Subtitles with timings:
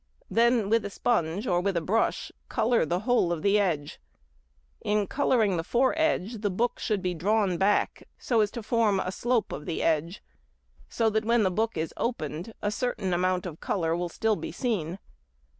[0.31, 4.01] Then with a sponge or with a brush colour the whole of the edge.
[4.83, 9.11] In colouring the foredge the book should be drawn back so as to form a
[9.11, 10.23] slope of the edge,
[10.89, 14.51] so that when the book is opened a certain amount of colour will still be
[14.51, 14.97] seen.